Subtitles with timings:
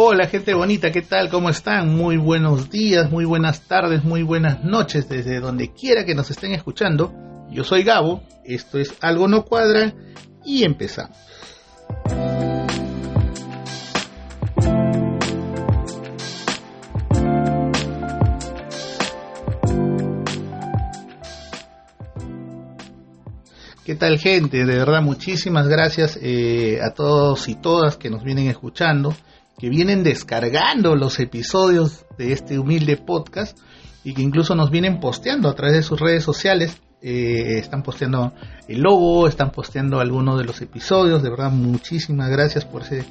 [0.00, 1.28] Hola gente bonita, ¿qué tal?
[1.28, 1.88] ¿Cómo están?
[1.96, 6.52] Muy buenos días, muy buenas tardes, muy buenas noches desde donde quiera que nos estén
[6.52, 7.12] escuchando.
[7.50, 9.92] Yo soy Gabo, esto es Algo No Cuadra
[10.44, 11.16] y empezamos.
[23.84, 24.64] ¿Qué tal gente?
[24.64, 29.12] De verdad muchísimas gracias eh, a todos y todas que nos vienen escuchando,
[29.58, 33.58] que vienen descargando los episodios de este humilde podcast
[34.04, 36.80] y que incluso nos vienen posteando a través de sus redes sociales.
[37.00, 38.32] Eh, están posteando
[38.66, 41.22] el logo, están posteando algunos de los episodios.
[41.22, 43.04] De verdad muchísimas gracias por ese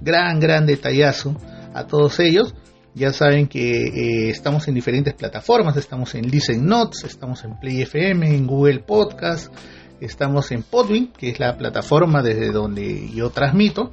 [0.00, 1.36] gran, gran detallazo
[1.74, 2.54] a todos ellos.
[2.94, 7.82] Ya saben que eh, estamos en diferentes plataformas, estamos en Listen Notes, estamos en Play
[7.82, 9.52] FM, en Google Podcast,
[10.00, 13.90] Estamos en Podwin, que es la plataforma desde donde yo transmito.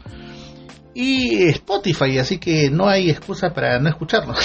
[0.94, 4.38] Y Spotify, así que no hay excusa para no escucharnos.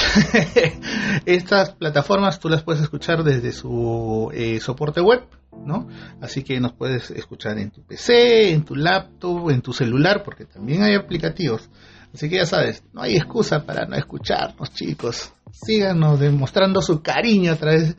[1.26, 5.24] Estas plataformas tú las puedes escuchar desde su eh, soporte web,
[5.64, 5.88] ¿no?
[6.20, 10.44] Así que nos puedes escuchar en tu PC, en tu laptop, en tu celular, porque
[10.44, 11.68] también hay aplicativos.
[12.14, 15.32] Así que ya sabes, no hay excusa para no escucharnos, chicos
[15.64, 17.96] síganos demostrando su cariño a través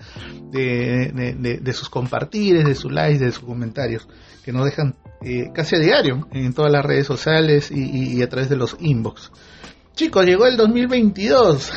[0.51, 4.07] de, sus compartires, de sus likes, de sus comentarios,
[4.43, 8.49] que nos dejan eh, casi a diario en todas las redes sociales y, a través
[8.49, 9.31] de los inbox.
[9.97, 11.71] Chicos, llegó el 2022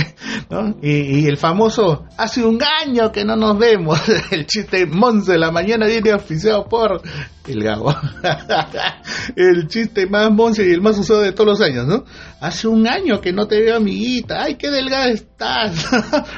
[0.82, 4.00] y, el famoso hace un año que no nos vemos.
[4.30, 7.02] El chiste Monse de la mañana viene oficiado por
[7.46, 7.94] el Gabo.
[9.36, 12.04] el chiste más Monse y el más usado de todos los años, ¿no?
[12.40, 14.44] Hace un año que no te veo, amiguita.
[14.44, 15.88] Ay, qué delgada estás.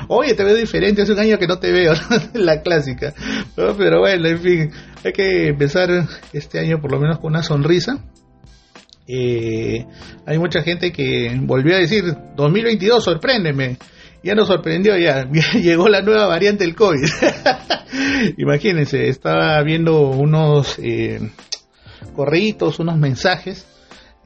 [0.08, 1.02] Oye, te veo diferente.
[1.02, 1.92] Hace un año que no te veo.
[2.34, 3.14] la clásica.
[3.54, 4.72] Pero bueno, en fin,
[5.04, 8.04] hay que empezar este año por lo menos con una sonrisa
[9.12, 9.86] eh,
[10.26, 12.04] hay mucha gente que volvió a decir
[12.36, 13.76] 2022 sorpréndeme
[14.22, 17.08] ya nos sorprendió ya, llegó la nueva variante del COVID.
[18.36, 21.20] Imagínense estaba viendo unos eh,
[22.14, 23.66] correitos unos mensajes.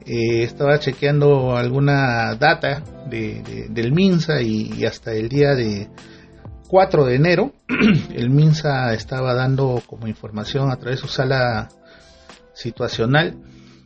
[0.05, 5.87] Eh, estaba chequeando alguna data de, del MINSA y, hasta el día de
[6.67, 7.53] 4 de enero
[8.13, 11.69] el MINSA estaba dando como información a través de su sala
[12.53, 13.35] situacional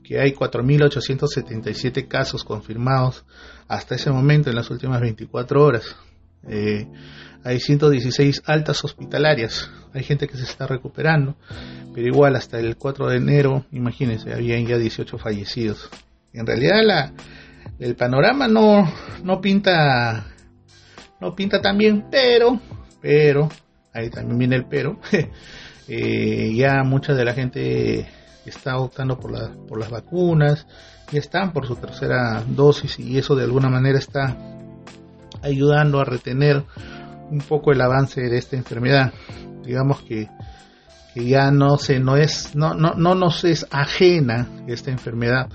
[0.09, 3.23] que hay 4.877 casos confirmados
[3.67, 5.95] hasta ese momento en las últimas 24 horas.
[6.47, 6.87] Eh,
[7.43, 11.35] hay 116 altas hospitalarias, hay gente que se está recuperando,
[11.93, 15.91] pero igual hasta el 4 de enero, imagínense, habían ya 18 fallecidos.
[16.33, 17.13] En realidad la,
[17.77, 18.91] el panorama no,
[19.23, 20.25] no pinta
[21.21, 22.59] no pinta tan bien, pero,
[22.99, 23.47] pero,
[23.93, 24.99] ahí también viene el pero,
[25.87, 28.07] eh, ya mucha de la gente
[28.49, 30.67] está optando por, la, por las vacunas
[31.11, 34.37] y están por su tercera dosis y eso de alguna manera está
[35.41, 36.63] ayudando a retener
[37.29, 39.13] un poco el avance de esta enfermedad.
[39.63, 40.27] Digamos que,
[41.13, 45.47] que ya no se no es no, no, no nos es ajena esta enfermedad,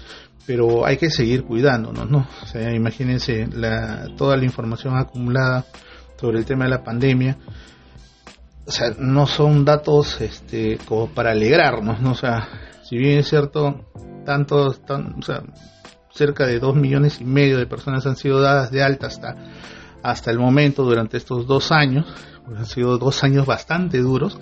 [0.47, 2.27] pero hay que seguir cuidándonos, ¿no?
[2.43, 5.65] O sea, imagínense la, toda la información acumulada
[6.21, 7.39] sobre el tema de la pandemia.
[8.67, 12.13] O sea, no son datos este, como para alegrarnos, ¿no?
[12.13, 12.49] O sea,
[12.85, 13.85] si bien es cierto,
[14.25, 15.43] tantos, o sea,
[16.13, 19.37] cerca de dos millones y medio de personas han sido dadas de alta hasta,
[20.03, 22.07] hasta el momento durante estos dos años,
[22.47, 24.39] pues han sido dos años bastante duros.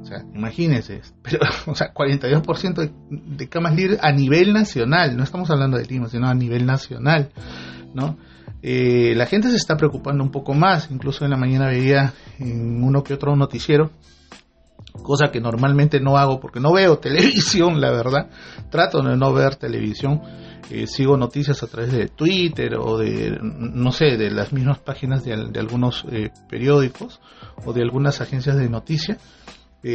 [0.02, 5.24] O sea, imagínense, pero, o sea, 42% de, de camas libres a nivel nacional, no
[5.24, 7.30] estamos hablando de Lima, sino a nivel nacional,
[7.94, 8.18] ¿no?
[8.64, 12.84] Eh, la gente se está preocupando un poco más, incluso en la mañana veía en
[12.84, 13.92] uno que otro noticiero,
[15.02, 18.30] cosa que normalmente no hago porque no veo televisión, la verdad,
[18.70, 20.22] trato de no ver televisión,
[20.70, 25.24] eh, sigo noticias a través de Twitter o de, no sé, de las mismas páginas
[25.26, 27.20] de, algunos eh, periódicos
[27.66, 29.18] o de algunas agencias de noticias.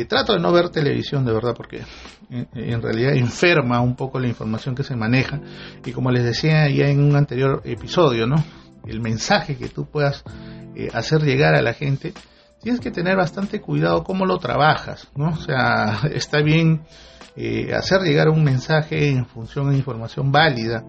[0.08, 1.82] Trato de no ver televisión de verdad porque
[2.30, 5.40] en, realidad enferma un poco la información que se maneja
[5.84, 8.42] y como les decía ya en un anterior episodio, ¿no?
[8.84, 10.24] El mensaje que tú puedas
[10.74, 12.12] eh, hacer llegar a la gente,
[12.60, 15.30] tienes que tener bastante cuidado cómo lo trabajas, ¿no?
[15.30, 16.82] O sea, está bien
[17.36, 20.84] eh, hacer llegar un mensaje en función de información válida,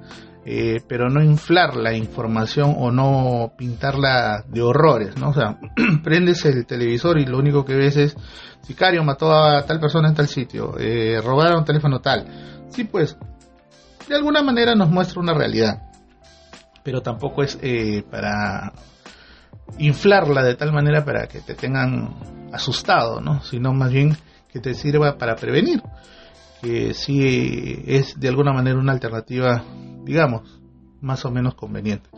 [0.50, 5.32] eh, pero no inflar la información o no pintarla de horrores, ¿no?
[5.32, 5.60] O sea,
[6.06, 8.16] prendes el televisor y lo único que ves es
[8.62, 12.28] sicario mató a tal persona en tal sitio, eh, robaron teléfono tal.
[12.70, 13.18] Sí, pues,
[14.08, 15.82] de alguna manera nos muestra una realidad,
[16.82, 18.72] pero tampoco es eh, para
[19.80, 22.16] inflarla de tal manera para que te tengan
[22.54, 23.42] asustado, ¿no?
[23.42, 24.16] Sino más bien
[24.48, 25.84] que te sirva para prevenir,
[26.62, 29.62] que sí es de alguna manera una alternativa,
[30.08, 30.62] digamos,
[31.02, 32.10] más o menos conveniente,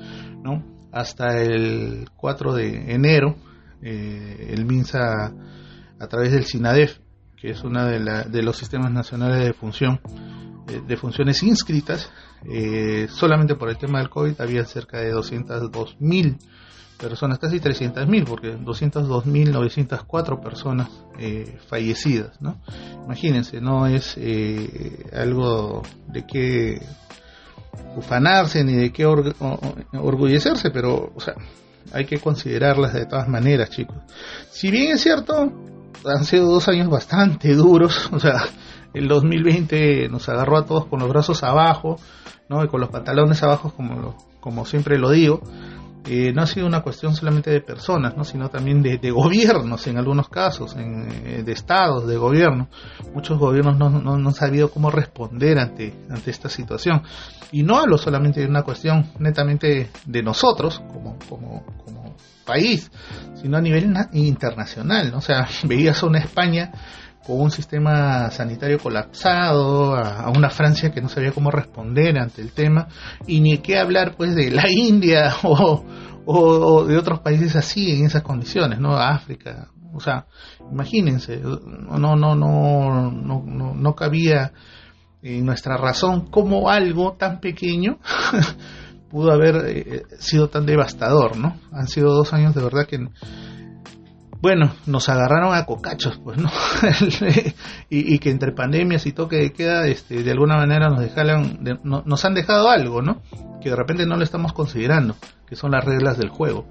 [0.43, 0.63] ¿no?
[0.91, 3.35] Hasta el 4 de enero,
[3.81, 5.33] eh, el MINSA
[5.99, 6.99] a través del SINADEF,
[7.35, 7.99] que es uno de,
[8.29, 9.99] de los sistemas nacionales de función,
[10.69, 12.11] eh, de funciones inscritas,
[12.49, 16.37] eh, solamente por el tema del COVID había cerca de 202 mil
[16.97, 22.61] personas, casi 300 mil, porque 202.904 personas eh, fallecidas, ¿no?
[23.05, 24.17] Imagínense, no es
[25.13, 26.81] algo de qué
[27.95, 31.35] ufanarse ni de qué orgullecerse, pero, o sea,
[31.91, 33.97] hay que considerarlas de todas maneras, chicos.
[34.49, 35.51] Si bien es cierto,
[36.05, 38.43] han sido dos años bastante duros, o sea,
[38.93, 41.97] el 2020 nos agarró a todos con los brazos abajo,
[42.47, 42.63] ¿no?
[42.63, 45.41] Y con los pantalones abajo, como, como siempre lo digo.
[46.05, 48.23] Eh, no ha sido una cuestión solamente de personas, ¿no?
[48.23, 52.67] sino también de, gobiernos en algunos casos, eh, de estados, de gobiernos.
[53.13, 57.03] Muchos gobiernos no, no, no, han sabido cómo responder ante, ante esta situación.
[57.51, 62.15] Y no hablo solamente de una cuestión netamente de nosotros como, como, como
[62.45, 62.89] país,
[63.35, 65.13] sino a nivel internacional.
[65.13, 66.71] O sea, veías a una España
[67.25, 72.51] con un sistema sanitario colapsado, a, una Francia que no sabía cómo responder ante el
[72.51, 72.87] tema,
[73.27, 78.23] y ni qué hablar pues de la India o, de otros países así en esas
[78.23, 78.95] condiciones, ¿no?
[78.95, 80.27] África, o sea,
[80.71, 84.51] imagínense, no, no, no, no, no, no cabía
[85.21, 87.97] en nuestra razón cómo algo tan pequeño
[89.09, 91.57] pudo haber eh, sido tan devastador, ¿no?
[91.71, 92.99] Han sido dos años de verdad que,
[94.41, 96.49] bueno, nos agarraron a cocachos, pues, ¿no?
[97.89, 102.25] y, que entre pandemias y toque de queda, este, de alguna manera nos dejaron, nos
[102.25, 103.21] han dejado algo, ¿no?
[103.61, 106.65] Que de repente no lo estamos considerando, que son las reglas del juego.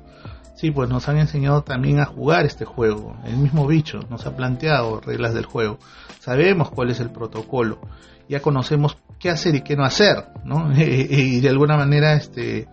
[0.56, 3.16] Sí, pues nos han enseñado también a jugar este juego.
[3.24, 5.78] El mismo bicho nos ha planteado reglas del juego.
[6.18, 7.80] Sabemos cuál es el protocolo.
[8.28, 10.72] Ya conocemos qué hacer y qué no hacer, ¿no?
[10.76, 12.66] y de alguna manera este,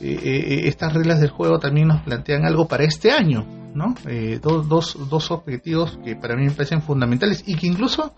[0.00, 3.44] eh, eh, estas reglas del juego también nos plantean algo para este año,
[3.78, 3.94] ¿no?
[4.06, 8.14] Eh, dos, dos, dos, objetivos que para mí me parecen fundamentales y que incluso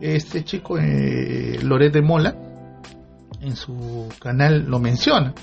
[0.00, 2.36] este chico eh, Loret de Mola
[3.40, 5.34] en su canal lo menciona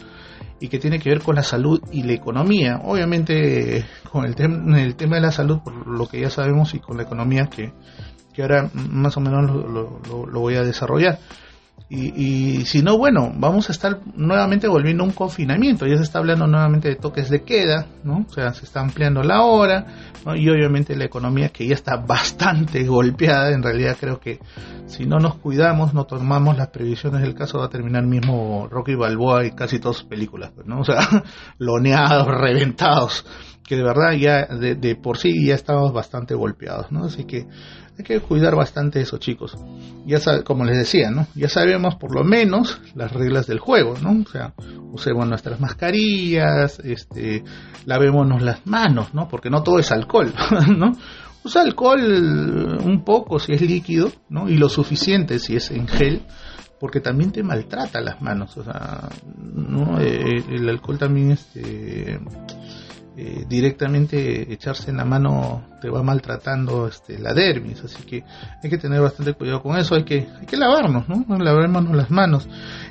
[0.59, 2.81] y que tiene que ver con la salud y la economía.
[2.83, 4.35] Obviamente con el,
[4.75, 7.73] el tema de la salud, por lo que ya sabemos, y con la economía que,
[8.33, 11.19] que ahora más o menos lo, voy a desarrollar.
[11.87, 15.85] Y, y, si no, bueno, vamos a estar nuevamente volviendo a un confinamiento.
[15.85, 18.25] Ya se está hablando nuevamente de toques de queda, ¿no?
[18.27, 19.85] O sea, se está ampliando la hora,
[20.25, 20.35] ¿no?
[20.35, 23.51] Y obviamente la economía que ya está bastante golpeada.
[23.51, 24.39] En realidad creo que
[24.87, 28.95] si no nos cuidamos, no tomamos las previsiones del caso, va a terminar mismo Rocky
[28.95, 30.79] Balboa y casi todas sus películas, pues, ¿no?
[30.79, 31.07] O sea,
[31.59, 33.25] loneados, reventados
[33.67, 37.05] que de verdad ya de, de, por sí ya estamos bastante golpeados, ¿no?
[37.05, 37.47] Así que
[37.97, 39.55] hay que cuidar bastante eso, chicos.
[40.05, 41.27] Ya como les decía, ¿no?
[41.35, 44.23] Ya sabemos por lo menos las reglas del juego, ¿no?
[44.25, 44.53] O sea,
[44.91, 47.43] usemos nuestras mascarillas, este,
[47.85, 49.27] lavémonos las manos, ¿no?
[49.27, 50.33] Porque no todo es alcohol,
[50.77, 50.91] ¿no?
[51.43, 54.49] Usa alcohol un poco si es líquido, ¿no?
[54.49, 56.23] Y lo suficiente si es en gel,
[56.79, 59.99] porque también te maltrata las manos, o sea, ¿no?
[60.01, 62.19] Eh, el alcohol también, este
[63.17, 68.23] eh, directamente echarse en la mano te va maltratando este, la dermis, así que
[68.61, 71.23] hay que tener bastante cuidado con eso, hay que, hay que lavarnos, ¿no?
[71.37, 72.47] Lavarnos las manos.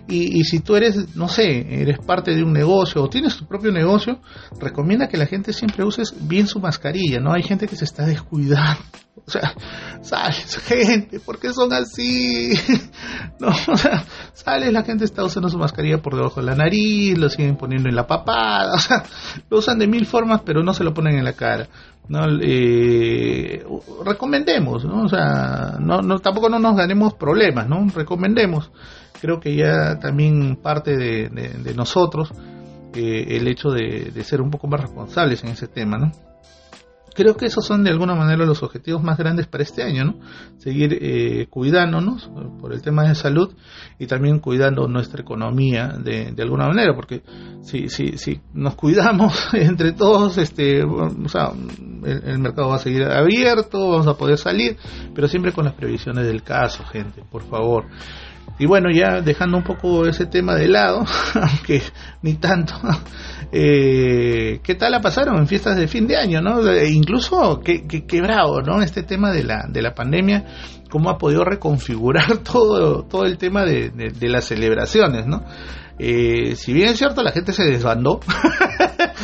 [0.08, 3.46] Y, y si tú eres, no sé, eres parte de un negocio o tienes tu
[3.46, 4.20] propio negocio,
[4.60, 7.32] recomienda que la gente siempre uses bien su mascarilla, ¿no?
[7.32, 8.82] Hay gente que se está descuidando
[9.26, 9.54] o sea,
[10.02, 12.52] sales, gente, ¿por qué son así?
[13.40, 17.16] no, o sea, sales, la gente está usando su mascarilla por debajo de la nariz,
[17.16, 19.04] lo siguen poniendo en la papada, o sea,
[19.48, 21.68] lo usan de mil formas, pero no se lo ponen en la cara.
[22.08, 23.64] No, eh,
[24.04, 25.04] recomendemos, ¿no?
[25.04, 27.86] O sea, no, no, tampoco no nos ganemos problemas, ¿no?
[27.94, 28.70] Recomendemos.
[29.20, 32.30] Creo que ya también parte de, de, nosotros
[32.94, 36.12] eh, el hecho de, de ser un poco más responsables en ese tema, ¿no?
[37.14, 40.14] creo que esos son de alguna manera los objetivos más grandes para este año, ¿no?
[40.58, 42.28] Seguir eh, cuidándonos
[42.60, 43.54] por el tema de salud
[43.98, 47.22] y también cuidando nuestra economía de, de alguna manera, porque
[47.62, 51.52] si, si, si nos cuidamos entre todos, este, o sea,
[52.04, 54.76] el, mercado va a seguir abierto, vamos a poder salir,
[55.14, 57.86] pero siempre con las previsiones del caso, gente, por favor.
[58.58, 61.82] Y bueno, ya dejando un poco ese tema de lado, aunque
[62.22, 62.74] ni tanto,
[63.52, 66.40] eh, ¿qué tal la pasaron en fiestas de fin de año?
[66.40, 66.66] ¿no?
[66.68, 68.80] E incluso, qué, qué, bravo, ¿no?
[68.80, 70.44] Este tema de la, de la pandemia,
[70.88, 75.44] cómo ha podido reconfigurar todo, todo el tema de, de, las celebraciones, ¿no?
[75.98, 78.20] Eh, si bien es cierto, la gente se desbandó,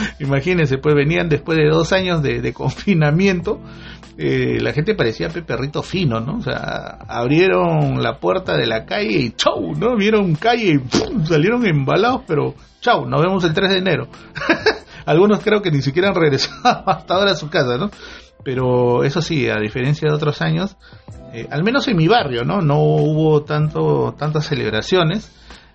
[0.18, 3.60] imagínense, pues venían después de dos años de, confinamiento,
[4.18, 6.38] eh, la gente parecía Perrito fino, ¿no?
[6.38, 9.96] O sea, abrieron la puerta de la calle y chau, ¿no?
[9.96, 14.08] Vieron calle y salieron embalados, pero chau, nos vemos el 3 de enero.
[15.06, 17.90] Algunos creo que ni siquiera han regresado hasta ahora a su casa, ¿no?
[18.44, 20.76] Pero eso sí, a diferencia de otros años,
[21.32, 22.60] eh, al menos en mi barrio, ¿no?
[22.60, 25.30] No hubo tanto, tantas celebraciones.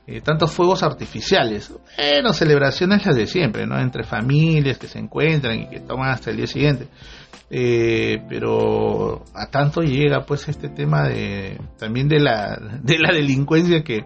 [0.07, 1.73] Eh, tantos fuegos artificiales.
[1.97, 3.79] Bueno, celebraciones las de siempre, ¿no?
[3.79, 6.87] Entre familias que se encuentran y que toman hasta el día siguiente.
[7.49, 13.83] Eh, pero a tanto llega pues este tema de también de la de la delincuencia
[13.83, 14.03] que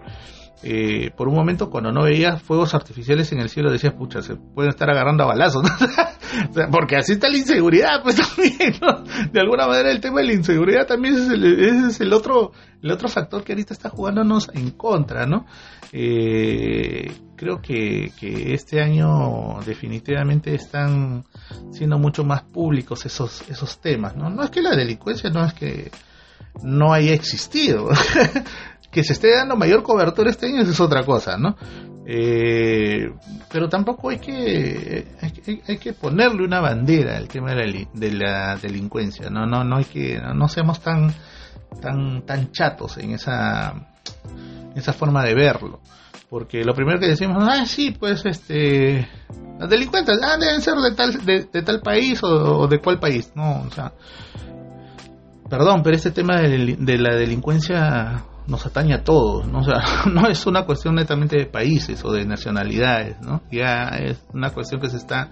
[0.62, 4.36] eh, por un momento cuando no veías fuegos artificiales en el cielo decías pucha se
[4.36, 5.62] pueden estar agarrando a balazos
[6.70, 8.74] porque así está la inseguridad pues también
[9.32, 12.52] de alguna manera el tema de la inseguridad también es el, es el otro
[12.82, 15.46] el otro factor que ahorita está jugándonos en contra no
[15.92, 21.24] eh, creo que, que este año definitivamente están
[21.72, 24.28] siendo mucho más públicos esos, esos temas, ¿no?
[24.28, 25.90] No es que la delincuencia no es que
[26.62, 27.88] no haya existido,
[28.90, 31.56] que se esté dando mayor cobertura este año es otra cosa, ¿no?
[32.06, 33.12] Eh,
[33.52, 35.06] pero tampoco hay que,
[35.68, 40.20] hay, que ponerle una bandera al tema de la, delincuencia, no, no, no hay que,
[40.34, 41.14] no seamos tan,
[41.80, 43.74] tan, tan chatos en esa,
[44.74, 45.80] esa forma de verlo.
[46.28, 49.08] Porque lo primero que decimos, ah, sí, pues este,
[49.58, 53.62] las delincuentes, ah, deben ser de tal, de, tal país o, de cuál país, no,
[53.62, 53.92] o sea,
[55.48, 59.62] perdón, pero este tema de, de, la delincuencia nos atañe a todos, ¿no?
[59.62, 63.42] Sea, no es una cuestión netamente de países o de nacionalidades, ¿no?
[63.50, 65.30] Ya es una cuestión que se está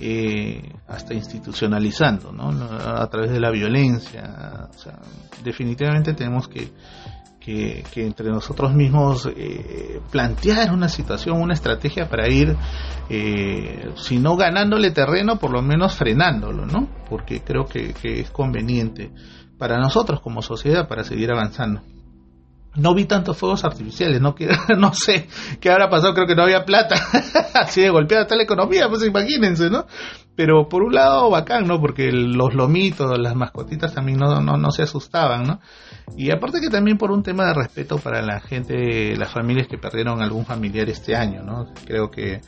[0.00, 2.50] eh, hasta institucionalizando, ¿no?
[2.50, 4.98] A través de la violencia, o sea,
[5.42, 6.72] definitivamente tenemos que
[7.44, 12.56] que, entre nosotros mismos eh, plantear una situación, una estrategia para ir,
[13.08, 16.88] eh, si no ganándole terreno, por lo menos frenándolo, ¿no?
[17.08, 19.10] Porque creo que, es conveniente
[19.58, 21.82] para nosotros como sociedad para seguir avanzando.
[22.74, 24.34] No vi tantos fuegos artificiales, no,
[24.78, 25.28] no sé
[25.60, 26.96] qué habrá pasado, creo que no había plata,
[27.54, 29.86] así de golpeada está la economía, pues imagínense, ¿no?
[30.34, 31.78] Pero por un lado bacán, ¿no?
[31.78, 35.60] Porque los lomitos, las mascotitas también no, no, no se asustaban, ¿no?
[36.16, 39.76] Y aparte que también por un tema de respeto para la gente, las familias que
[39.76, 41.66] perdieron algún familiar este año, ¿no?
[41.84, 42.40] Creo que,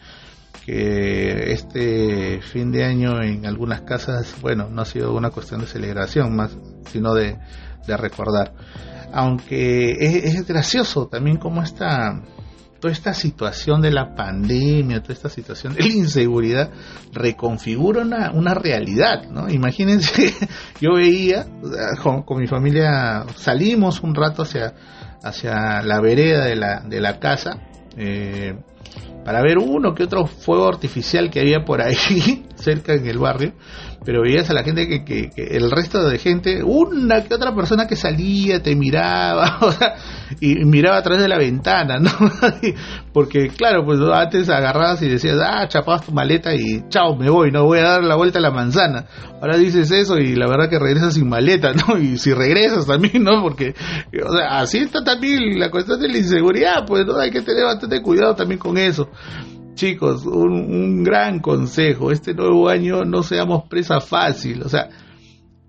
[0.65, 5.67] que este fin de año en algunas casas, bueno, no ha sido una cuestión de
[5.67, 6.57] celebración más,
[6.91, 7.37] sino de,
[7.87, 8.55] de recordar.
[9.17, 12.21] Aunque es, gracioso también como esta
[12.81, 16.71] toda esta situación de la pandemia, toda esta situación de la inseguridad,
[17.13, 19.49] reconfigura una, una realidad, ¿no?
[19.49, 20.35] Imagínense,
[20.81, 21.47] yo veía,
[22.03, 24.75] con, mi familia salimos un rato hacia,
[25.23, 27.59] hacia la vereda de la, de la casa,
[27.97, 28.55] eh,
[29.25, 33.55] para ver uno que otro fuego artificial que había por ahí, cerca en el barrio,
[34.05, 37.87] pero veías a la gente que, que, el resto de gente, una que otra persona
[37.87, 39.95] que salía, te miraba, o sea,
[40.41, 42.11] y miraba a través de la ventana, ¿no?
[43.13, 47.51] Porque, claro, pues antes agarrabas y decías, ah, chapabas tu maleta y chao, me voy,
[47.51, 49.07] no voy a dar la vuelta a la manzana.
[49.41, 51.99] Ahora dices eso y la verdad que regresas sin maleta, ¿no?
[51.99, 53.43] Y si regresas también, ¿no?
[53.43, 53.75] Porque,
[54.25, 57.19] o sea, así está también la cuestión de la inseguridad, pues, ¿no?
[57.19, 59.09] Hay que tener bastante cuidado también con eso.
[59.75, 64.89] Chicos, un, gran consejo, este nuevo año no seamos presa fácil, o sea,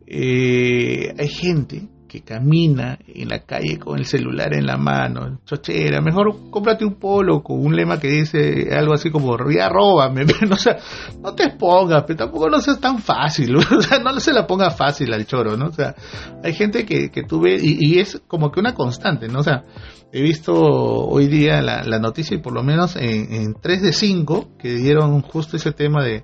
[0.06, 6.00] eh, hay gente que camina en la calle con el celular en la mano, chochera,
[6.02, 10.56] mejor cómprate un polo con un lema que dice algo así como, ya róbame, o
[10.56, 10.78] sea,
[11.22, 14.72] no te expongas, pero tampoco no seas tan fácil, o sea, no se la ponga
[14.72, 15.68] fácil al choro, ¿no?
[15.68, 15.94] O sea,
[16.42, 19.40] hay gente que, que tú ves, y, es como que una constante, ¿no?
[19.40, 19.66] O sea,
[20.14, 24.52] he visto hoy día la, noticia y por lo menos en, en 3 de 5
[24.58, 26.22] que dieron justo ese tema de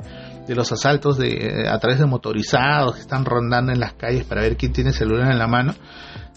[0.47, 4.41] de los asaltos de, a través de motorizados que están rondando en las calles para
[4.41, 5.73] ver quién tiene celular en la mano.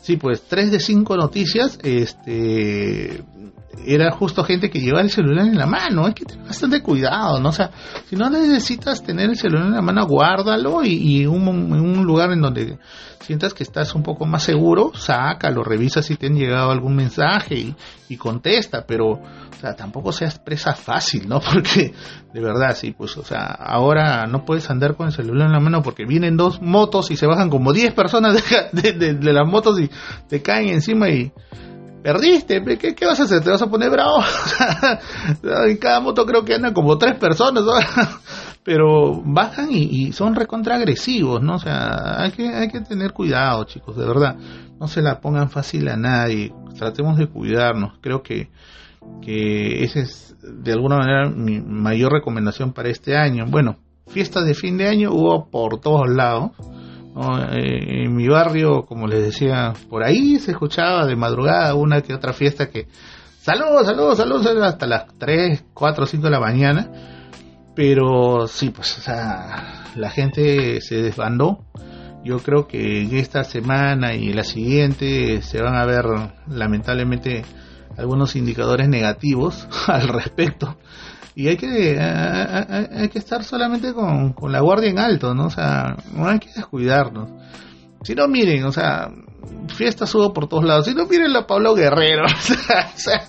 [0.01, 3.23] Sí, pues tres de cinco noticias, este,
[3.87, 6.07] era justo gente que lleva el celular en la mano.
[6.07, 7.49] Hay que tener bastante cuidado, ¿no?
[7.49, 7.71] O sea,
[8.09, 12.41] si no necesitas tener el celular en la mano, guárdalo y, en un lugar en
[12.41, 12.79] donde
[13.21, 17.55] sientas que estás un poco más seguro, sácalo, revisa si te han llegado algún mensaje
[17.55, 17.77] y,
[18.09, 21.41] y contesta, pero, o sea, tampoco seas presa fácil, ¿no?
[21.53, 21.95] Porque,
[22.33, 25.61] de verdad, sí, pues, o sea, ahora no puedes andar con el celular en la
[25.61, 28.35] mano porque vienen dos motos y se bajan como 10 personas
[28.73, 29.91] de, de, de, las motos y
[30.29, 31.33] te caen encima y
[32.05, 33.43] perdiste, ¿qué, ¿qué, vas a hacer?
[33.43, 34.19] ¿Te vas a poner bravo?
[35.67, 37.65] en cada moto creo que andan como tres personas,
[38.63, 41.55] pero bajan y, son recontra agresivos, ¿no?
[41.55, 44.37] O sea, hay que, hay que tener cuidado, chicos, de verdad.
[44.79, 47.95] No se la pongan fácil a nadie, tratemos de cuidarnos.
[48.03, 48.51] Creo que,
[49.23, 53.47] que esa es de alguna manera mi mayor recomendación para este año.
[53.49, 53.77] Bueno,
[54.09, 56.51] fiestas de fin de año hubo por todos lados.
[57.17, 62.15] Eh, en mi barrio, como les decía, por ahí se escuchaba de madrugada una que
[62.15, 62.89] otra fiesta que
[63.41, 66.91] saludos, saludos, saludos hasta las 3, 4, 5 de la mañana
[67.75, 71.65] pero sí, pues, o sea, la gente se desbandó.
[72.25, 76.05] Yo creo que en esta semana y la siguiente se van a ver,
[76.49, 77.45] lamentablemente,
[77.99, 80.79] algunos indicadores negativos al respecto.
[81.37, 85.47] Y hay que, hay, que estar solamente con, con la guardia en alto, ¿no?
[85.47, 87.31] O sea, no hay que descuidarnos.
[88.03, 89.11] Si no, miren, o sea,
[89.77, 90.87] fiestas hubo por todos lados.
[90.87, 92.25] Si no, miren a Pablo Guerrero.
[92.27, 93.25] o sea,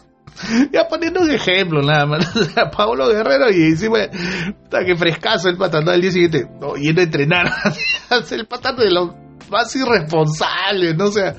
[0.72, 2.36] ya poniendo un ejemplo nada más.
[2.36, 6.76] O sea, Pablo Guerrero y encima, está que frescazo el patando al día siguiente, no,
[6.76, 7.46] yendo a entrenar.
[8.32, 11.06] El patando de los más irresponsables, ¿no?
[11.06, 11.36] O sea,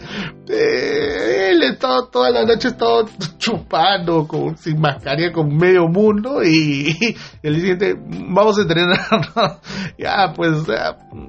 [0.49, 3.05] eh, él estaba toda la noche estaba
[3.38, 8.99] chupando con, sin mascarilla con medio mundo y, el siguiente vamos a entrenar.
[9.99, 10.53] ya, pues,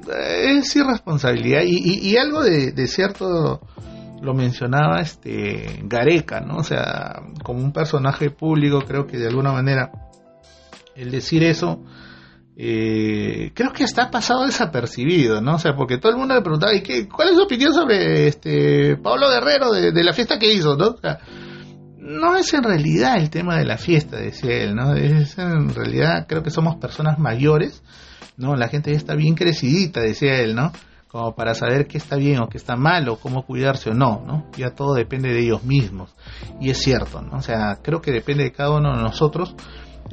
[0.10, 3.62] es irresponsabilidad y, y, algo de, de cierto
[4.22, 6.58] lo mencionaba este Gareca, ¿no?
[6.58, 9.92] O sea, como un personaje público, creo que de alguna manera
[10.96, 11.84] el decir eso
[12.60, 15.56] eh, creo que está pasado desapercibido, ¿no?
[15.56, 18.28] O sea, porque todo el mundo le preguntaba, ¿y qué, cuál es su opinión sobre
[18.28, 20.88] este Pablo Guerrero de, la fiesta que hizo, ¿no?
[20.88, 21.20] O sea,
[22.00, 24.96] no es en realidad el tema de la fiesta, decía él, ¿no?
[24.96, 27.84] Es en realidad, creo que somos personas mayores,
[28.38, 28.56] ¿no?
[28.56, 30.72] La gente ya está bien crecidita, decía él, ¿no?
[31.08, 34.24] como para saber qué está bien o qué está mal o cómo cuidarse o no,
[34.26, 34.46] ¿no?
[34.58, 36.14] Ya todo depende de ellos mismos.
[36.60, 37.38] Y es cierto, ¿no?
[37.38, 39.56] O sea, creo que depende de cada uno de nosotros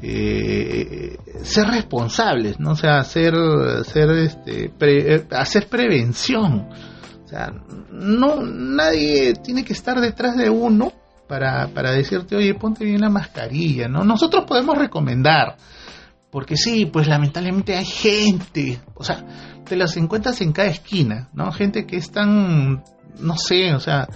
[0.02, 2.72] eh, ser responsables, ¿no?
[2.72, 3.34] O sea, hacer,
[3.84, 6.68] ser, este, eh, hacer prevención.
[7.24, 7.52] O sea,
[7.90, 10.92] no, nadie tiene que estar detrás de uno
[11.26, 14.04] para, para decirte, oye, ponte bien la mascarilla, ¿no?
[14.04, 15.56] Nosotros podemos recomendar,
[16.30, 19.24] porque sí, pues lamentablemente hay gente, o sea,
[19.64, 21.50] te las encuentras en cada esquina, ¿no?
[21.52, 22.84] Gente que es tan,
[23.20, 24.08] no sé, o sea,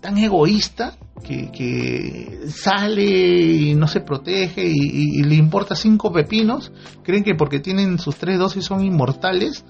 [0.00, 7.34] tan egoísta que, sale y no se protege y, le importa cinco pepinos, creen que
[7.34, 9.64] porque tienen sus tres dosis son inmortales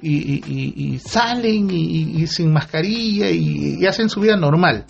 [0.00, 4.84] y, salen y, sin mascarilla y, hacen su vida normal.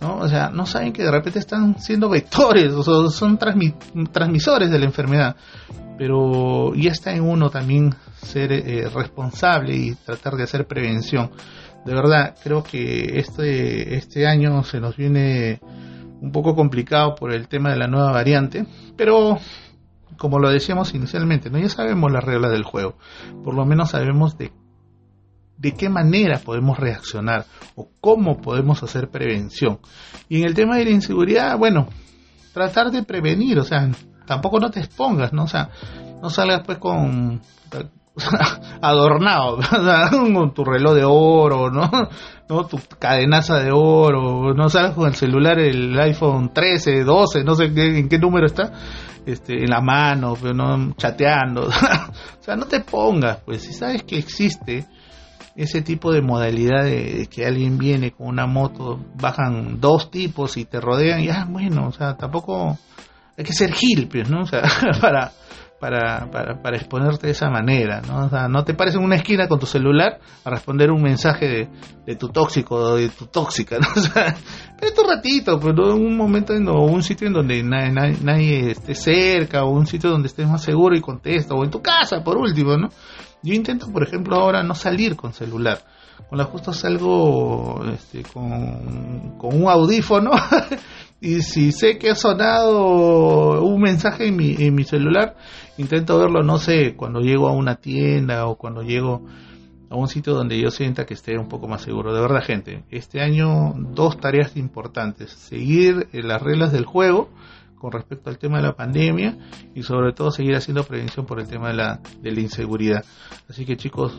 [0.00, 0.16] ¿no?
[0.16, 4.84] O sea, no saben que de repente están siendo vectores, o son transmisores de la
[4.84, 5.36] enfermedad.
[5.96, 11.30] Pero ya está en uno también ser eh, responsable y tratar de hacer prevención.
[11.84, 15.60] De verdad, creo que este, este año se nos viene
[16.20, 18.66] un poco complicado por el tema de la nueva variante,
[18.96, 19.38] pero
[20.16, 21.58] como lo decíamos inicialmente, ¿no?
[21.58, 22.96] ya sabemos las reglas del juego,
[23.42, 24.52] por lo menos sabemos de
[25.62, 29.78] de qué manera podemos reaccionar o cómo podemos hacer prevención.
[30.28, 31.86] Y en el tema de la inseguridad, bueno,
[32.52, 33.88] tratar de prevenir, o sea,
[34.26, 35.44] tampoco no te expongas, ¿no?
[35.44, 35.70] O sea,
[36.20, 37.40] no salgas pues con
[38.82, 39.58] adornado,
[40.10, 41.90] con tu reloj de oro, ¿no?
[42.48, 42.66] ¿no?
[42.66, 47.64] Tu cadenaza de oro, no salgas con el celular, el iPhone 13, 12, no sé
[47.64, 48.72] en qué número está,
[49.24, 51.68] este, en la mano, pero no chateando.
[51.68, 54.86] o sea, no te pongas, pues si sabes que existe
[55.54, 60.64] ese tipo de modalidad de, que alguien viene con una moto, bajan dos tipos y
[60.64, 62.78] te rodean, y ah, bueno, o sea, tampoco
[63.36, 64.42] hay que ser gil, pues, ¿no?
[64.42, 64.62] O sea,
[65.00, 65.32] para,
[65.82, 68.26] para, para, para, exponerte de esa manera, ¿no?
[68.26, 71.48] O sea, no te pares en una esquina con tu celular a responder un mensaje
[71.48, 71.68] de,
[72.06, 73.88] de tu tóxico o de tu tóxica, ¿no?
[73.96, 74.32] O sea,
[74.78, 78.16] pero tu ratito, pero en un momento en, o un sitio en donde nadie, nadie,
[78.22, 81.82] nadie, esté cerca, o un sitio donde estés más seguro y contesta, o en tu
[81.82, 82.88] casa, por último, ¿no?
[83.42, 85.80] Yo intento, por ejemplo, ahora no salir con celular.
[86.28, 90.30] Con la justo salgo este, con, con un audífono
[91.22, 95.36] y si sé que ha sonado un mensaje en mi, en mi celular,
[95.78, 99.24] intento verlo, no sé, cuando llego a una tienda o cuando llego
[99.88, 102.12] a un sitio donde yo sienta que esté un poco más seguro.
[102.12, 105.30] De verdad, gente, este año dos tareas importantes.
[105.30, 107.30] Seguir las reglas del juego
[107.78, 109.38] con respecto al tema de la pandemia
[109.76, 113.04] y sobre todo seguir haciendo prevención por el tema de la, de la inseguridad.
[113.48, 114.12] Así que chicos,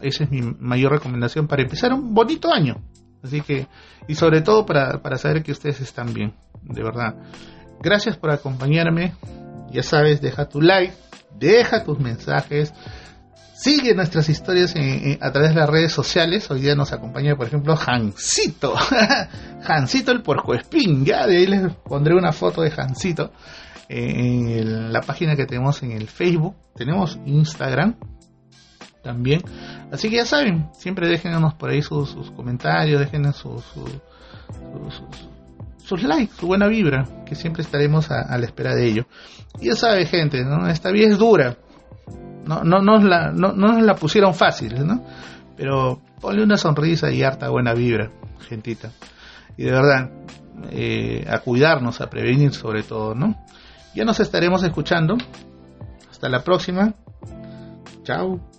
[0.00, 2.80] esa es mi mayor recomendación para empezar un bonito año.
[3.22, 3.66] Así que,
[4.08, 7.14] y sobre todo para, para saber que ustedes están bien, de verdad.
[7.82, 9.14] Gracias por acompañarme.
[9.70, 10.94] Ya sabes, deja tu like,
[11.38, 12.74] deja tus mensajes,
[13.60, 14.74] sigue nuestras historias
[15.20, 16.50] a través de las redes sociales.
[16.50, 18.74] Hoy día nos acompaña, por ejemplo, Hansito.
[19.68, 21.04] Hansito el puercoespín.
[21.04, 23.32] Ya de ahí les pondré una foto de Hansito
[23.88, 26.56] en la página que tenemos en el Facebook.
[26.74, 27.96] Tenemos Instagram
[29.02, 29.42] también.
[29.92, 33.64] Así que ya saben, siempre déjenos por ahí sus, comentarios, déjenos sus,
[36.02, 39.06] likes, su buena vibra, que siempre estaremos a, la espera de ello.
[39.60, 41.56] Y ya sabe gente, esta vida es dura.
[42.44, 45.04] No, no, nos la, no, nos la pusieron fácil, ¿no?
[45.56, 48.10] Pero ponle una sonrisa y harta buena vibra,
[48.48, 48.92] gentita.
[49.56, 50.10] Y de verdad,
[50.70, 53.36] eh, a cuidarnos, a prevenir sobre todo, ¿no?
[53.94, 55.16] Ya nos estaremos escuchando.
[56.10, 56.94] Hasta la próxima.
[58.04, 58.49] Chao.